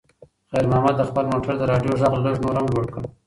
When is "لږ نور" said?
2.25-2.55